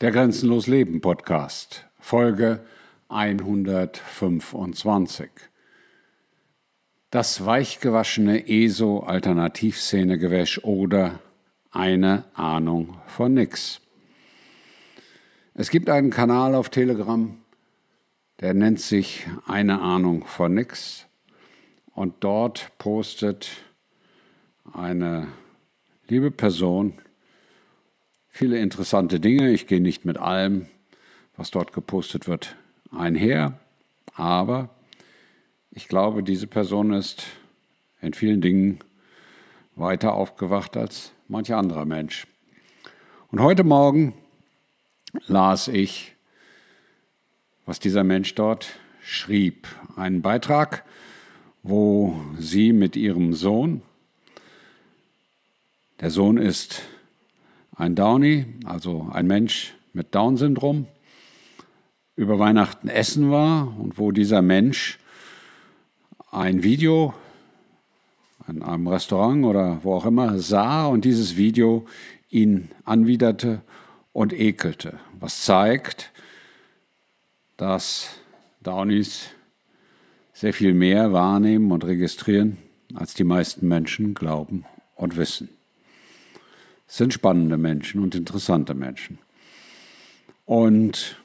[0.00, 2.64] Der Grenzenlos Leben Podcast, Folge
[3.10, 5.28] 125.
[7.10, 11.20] Das weichgewaschene ESO-Alternativszene-Gewäsch oder
[11.70, 13.82] eine Ahnung von nix.
[15.52, 17.36] Es gibt einen Kanal auf Telegram,
[18.40, 21.08] der nennt sich eine Ahnung von nix
[21.94, 23.50] und dort postet
[24.72, 25.28] eine
[26.08, 26.94] liebe Person
[28.30, 29.50] viele interessante Dinge.
[29.50, 30.66] Ich gehe nicht mit allem,
[31.36, 32.56] was dort gepostet wird,
[32.90, 33.58] einher,
[34.14, 34.70] aber
[35.70, 37.26] ich glaube, diese Person ist
[38.00, 38.80] in vielen Dingen
[39.76, 42.26] weiter aufgewacht als manch anderer Mensch.
[43.30, 44.14] Und heute Morgen
[45.26, 46.14] las ich,
[47.66, 49.68] was dieser Mensch dort schrieb.
[49.96, 50.84] Einen Beitrag,
[51.62, 53.82] wo sie mit ihrem Sohn,
[56.00, 56.82] der Sohn ist
[57.80, 60.86] ein Downy, also ein Mensch mit Down-Syndrom,
[62.14, 64.98] über Weihnachten essen war und wo dieser Mensch
[66.30, 67.14] ein Video
[68.46, 71.86] in einem Restaurant oder wo auch immer sah und dieses Video
[72.28, 73.62] ihn anwiderte
[74.12, 76.12] und ekelte, was zeigt,
[77.56, 78.10] dass
[78.62, 79.30] Downies
[80.34, 82.58] sehr viel mehr wahrnehmen und registrieren,
[82.94, 85.48] als die meisten Menschen glauben und wissen.
[86.92, 89.20] Sind spannende Menschen und interessante Menschen.
[90.44, 91.16] Und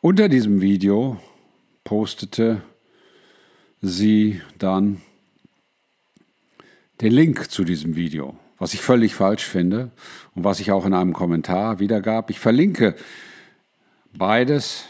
[0.00, 1.20] unter diesem Video
[1.84, 2.60] postete
[3.80, 5.00] sie dann
[7.00, 9.92] den Link zu diesem Video, was ich völlig falsch finde
[10.34, 12.28] und was ich auch in einem Kommentar wiedergab.
[12.28, 12.96] Ich verlinke
[14.18, 14.86] beides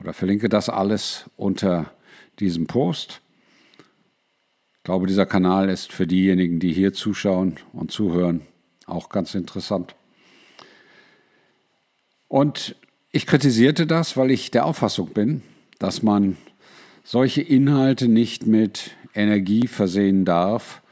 [0.00, 1.92] oder verlinke das alles unter
[2.40, 3.20] diesem Post.
[4.82, 8.40] Ich glaube, dieser Kanal ist für diejenigen, die hier zuschauen und zuhören,
[8.86, 9.94] auch ganz interessant.
[12.26, 12.74] Und
[13.12, 15.42] ich kritisierte das, weil ich der Auffassung bin,
[15.78, 16.36] dass man
[17.04, 20.82] solche Inhalte nicht mit Energie versehen darf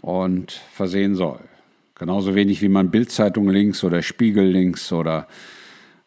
[0.00, 1.40] und versehen soll.
[1.96, 5.26] Genauso wenig wie man Bildzeitung links oder Spiegel links oder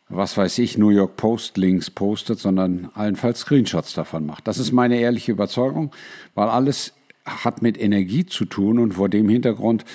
[0.07, 4.47] was weiß ich, New York Post Links postet, sondern allenfalls Screenshots davon macht.
[4.47, 5.91] Das ist meine ehrliche Überzeugung,
[6.33, 6.93] weil alles
[7.27, 9.85] hat mit Energie zu tun und vor dem Hintergrund,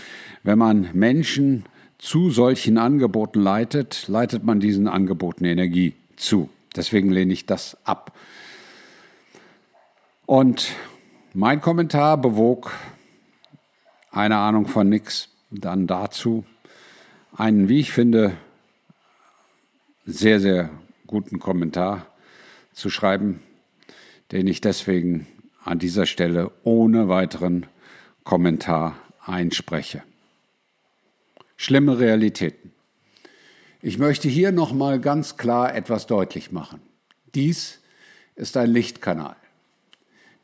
[0.42, 1.64] wenn man Menschen
[1.98, 6.50] zu solchen Angeboten leitet, leitet man diesen Angeboten Energie zu.
[6.76, 8.16] Deswegen lehne ich das ab.
[10.26, 10.72] Und
[11.34, 12.72] mein Kommentar bewog
[14.10, 16.44] eine Ahnung von nix dann dazu
[17.36, 18.36] einen, wie ich finde,
[20.04, 20.70] sehr, sehr
[21.06, 22.06] guten Kommentar
[22.72, 23.42] zu schreiben,
[24.32, 25.26] den ich deswegen
[25.64, 27.66] an dieser Stelle ohne weiteren
[28.24, 30.02] Kommentar einspreche.
[31.56, 32.72] Schlimme Realitäten.
[33.80, 36.80] Ich möchte hier nochmal ganz klar etwas deutlich machen.
[37.34, 37.80] Dies
[38.34, 39.36] ist ein Lichtkanal.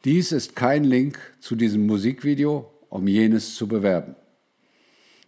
[0.05, 4.15] Dies ist kein Link zu diesem Musikvideo, um jenes zu bewerben,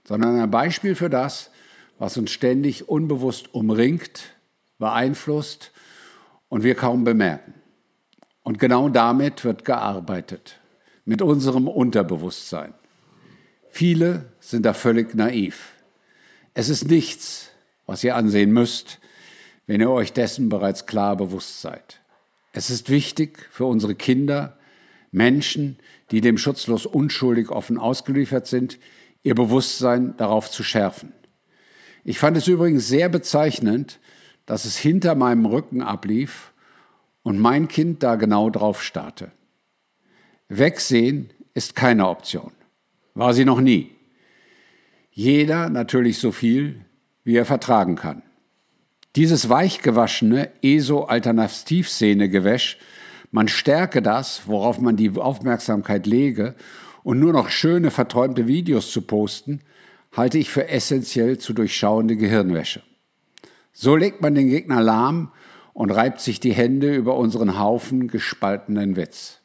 [0.06, 1.50] sondern ein Beispiel für das,
[1.98, 4.34] was uns ständig unbewusst umringt,
[4.78, 5.72] beeinflusst
[6.48, 7.59] und wir kaum bemerken.
[8.42, 10.58] Und genau damit wird gearbeitet,
[11.04, 12.74] mit unserem Unterbewusstsein.
[13.70, 15.72] Viele sind da völlig naiv.
[16.54, 17.50] Es ist nichts,
[17.86, 18.98] was ihr ansehen müsst,
[19.66, 22.00] wenn ihr euch dessen bereits klar bewusst seid.
[22.52, 24.56] Es ist wichtig für unsere Kinder,
[25.12, 25.78] Menschen,
[26.10, 28.78] die dem schutzlos unschuldig offen ausgeliefert sind,
[29.22, 31.12] ihr Bewusstsein darauf zu schärfen.
[32.04, 34.00] Ich fand es übrigens sehr bezeichnend,
[34.46, 36.52] dass es hinter meinem Rücken ablief
[37.22, 39.30] und mein Kind da genau drauf starrte.
[40.48, 42.50] Wegsehen ist keine Option.
[43.14, 43.94] War sie noch nie.
[45.10, 46.80] Jeder natürlich so viel,
[47.24, 48.22] wie er vertragen kann.
[49.16, 52.78] Dieses weichgewaschene ESO-Alternativszene-Gewäsch,
[53.32, 56.54] man stärke das, worauf man die Aufmerksamkeit lege,
[57.02, 59.62] und nur noch schöne, verträumte Videos zu posten,
[60.12, 62.82] halte ich für essentiell zu durchschauende Gehirnwäsche.
[63.72, 65.32] So legt man den Gegner lahm
[65.80, 69.38] und reibt sich die Hände über unseren Haufen gespaltenen Witz.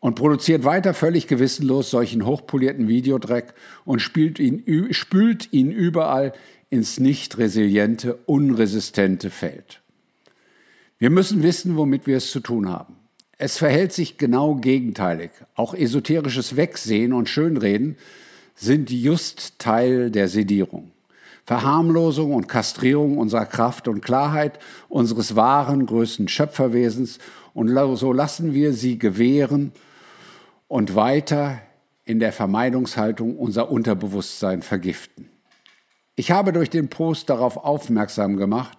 [0.00, 6.32] Und produziert weiter völlig gewissenlos solchen hochpolierten Videodreck und spült ihn, spült ihn überall
[6.68, 9.82] ins nicht resiliente, unresistente Feld.
[10.98, 12.96] Wir müssen wissen, womit wir es zu tun haben.
[13.38, 15.30] Es verhält sich genau gegenteilig.
[15.54, 17.98] Auch esoterisches Wegsehen und Schönreden
[18.56, 20.90] sind just Teil der Sedierung.
[21.44, 24.58] Verharmlosung und Kastrierung unserer Kraft und Klarheit,
[24.88, 27.18] unseres wahren, größten Schöpferwesens.
[27.52, 29.72] Und so lassen wir sie gewähren
[30.68, 31.60] und weiter
[32.04, 35.28] in der Vermeidungshaltung unser Unterbewusstsein vergiften.
[36.16, 38.78] Ich habe durch den Post darauf aufmerksam gemacht,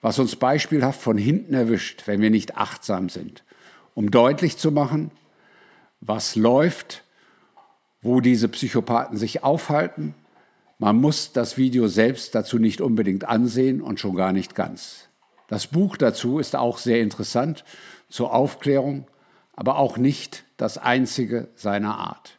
[0.00, 3.42] was uns beispielhaft von hinten erwischt, wenn wir nicht achtsam sind,
[3.94, 5.10] um deutlich zu machen,
[6.00, 7.04] was läuft,
[8.02, 10.14] wo diese Psychopathen sich aufhalten.
[10.78, 15.08] Man muss das Video selbst dazu nicht unbedingt ansehen und schon gar nicht ganz.
[15.48, 17.64] Das Buch dazu ist auch sehr interessant
[18.08, 19.06] zur Aufklärung,
[19.52, 22.38] aber auch nicht das einzige seiner Art.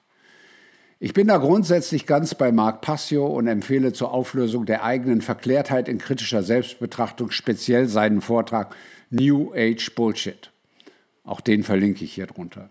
[0.99, 5.87] Ich bin da grundsätzlich ganz bei Marc Passio und empfehle zur Auflösung der eigenen Verklärtheit
[5.87, 8.75] in kritischer Selbstbetrachtung speziell seinen Vortrag
[9.09, 10.51] New Age Bullshit.
[11.23, 12.69] Auch den verlinke ich hier drunter.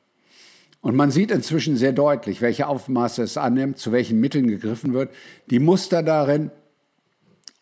[0.84, 5.14] Und man sieht inzwischen sehr deutlich, welche Aufmaße es annimmt, zu welchen Mitteln gegriffen wird,
[5.48, 6.50] die Muster darin,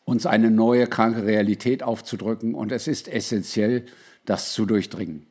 [0.04, 2.52] uns eine neue kranke Realität aufzudrücken.
[2.52, 3.84] Und es ist essentiell,
[4.24, 5.24] das zu durchdringen.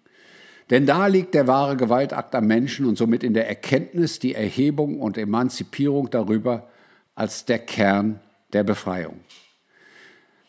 [0.70, 5.02] Denn da liegt der wahre Gewaltakt am Menschen und somit in der Erkenntnis die Erhebung
[5.02, 6.70] und Emanzipierung darüber
[7.14, 8.22] als der Kern
[8.54, 9.20] der Befreiung.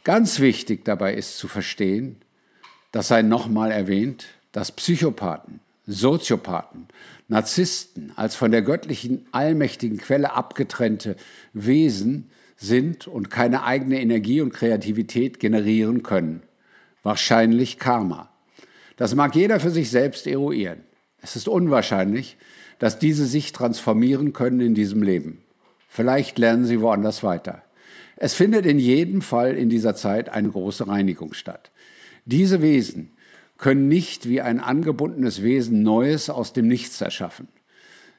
[0.04, 2.18] Ganz wichtig dabei ist zu verstehen,
[2.92, 6.86] das sei nochmal erwähnt, dass Psychopathen, Soziopathen,
[7.28, 11.16] Narzissten als von der göttlichen allmächtigen Quelle abgetrennte
[11.52, 16.42] Wesen sind und keine eigene Energie und Kreativität generieren können.
[17.02, 18.30] Wahrscheinlich Karma.
[18.96, 20.80] Das mag jeder für sich selbst eruieren.
[21.20, 22.36] Es ist unwahrscheinlich,
[22.78, 25.42] dass diese sich transformieren können in diesem Leben.
[25.88, 27.62] Vielleicht lernen sie woanders weiter.
[28.16, 31.72] Es findet in jedem Fall in dieser Zeit eine große Reinigung statt.
[32.24, 33.10] Diese Wesen
[33.62, 37.46] können nicht wie ein angebundenes Wesen Neues aus dem Nichts erschaffen.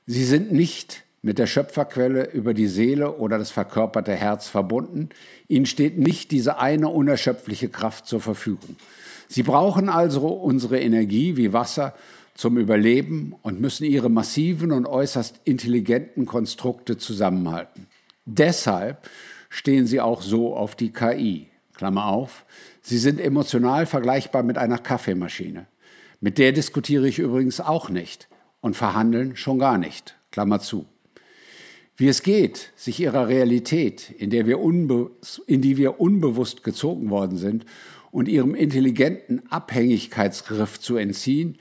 [0.08, 5.10] Sie sind nicht mit der Schöpferquelle über die Seele oder das verkörperte Herz verbunden.
[5.50, 8.78] Ihnen steht nicht diese eine unerschöpfliche Kraft zur Verfügung.
[9.28, 11.94] Sie brauchen also unsere Energie wie Wasser
[12.36, 17.88] zum Überleben und müssen ihre massiven und äußerst intelligenten Konstrukte zusammenhalten.
[18.26, 19.10] Deshalb
[19.50, 21.48] stehen sie auch so auf die KI.
[21.84, 22.46] Klammer auf,
[22.82, 25.66] sie sind emotional vergleichbar mit einer Kaffeemaschine.
[26.22, 28.30] Mit der diskutiere ich übrigens auch nicht
[28.62, 30.16] und verhandeln schon gar nicht.
[30.32, 30.86] Klammer zu.
[31.98, 34.60] Wie es geht, sich ihrer Realität, in, der wir
[35.46, 37.66] in die wir unbewusst gezogen worden sind,
[38.12, 41.58] und ihrem intelligenten Abhängigkeitsgriff zu entziehen,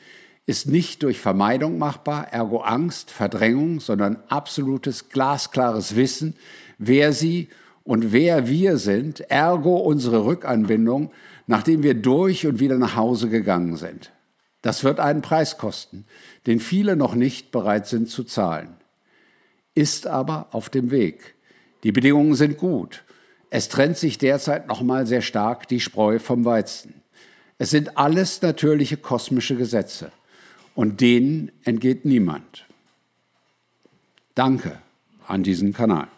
[0.47, 6.37] ist nicht durch Vermeidung machbar, ergo Angst, Verdrängung, sondern absolutes glasklares Wissen,
[6.79, 7.49] wer sie
[7.85, 11.11] und wer wir sind, ergo unsere Rückanbindung,
[11.47, 14.13] nachdem wir durch und wieder nach Hause gegangen sind.
[14.63, 16.05] Das wird einen Preis kosten,
[16.47, 18.75] den viele noch nicht bereit sind zu zahlen.
[19.75, 21.35] Ist aber auf dem Weg.
[21.83, 23.03] Die Bedingungen sind gut
[23.55, 26.95] es trennt sich derzeit nochmal sehr stark die Spreu vom Weizen.
[27.59, 30.11] Es sind alles natürliche kosmische Gesetze
[30.75, 32.65] und denen entgeht niemand.
[34.35, 34.81] Danke
[35.29, 36.09] an diesen Kanal.